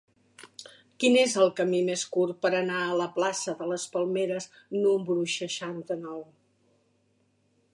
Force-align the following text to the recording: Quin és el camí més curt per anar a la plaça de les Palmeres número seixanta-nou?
Quin 1.01 1.17
és 1.23 1.33
el 1.41 1.51
camí 1.59 1.81
més 1.89 2.05
curt 2.15 2.39
per 2.45 2.51
anar 2.59 2.79
a 2.85 2.95
la 3.01 3.07
plaça 3.17 3.55
de 3.59 3.67
les 3.73 3.85
Palmeres 3.97 4.49
número 4.87 5.27
seixanta-nou? 5.35 6.25